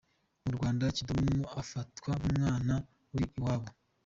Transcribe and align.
Mu 0.45 0.51
Rwanda, 0.55 0.83
Kidum 0.95 1.29
afatwa 1.61 2.09
nk’umwana 2.17 2.73
uri 3.13 3.25
iwabo. 3.37 3.69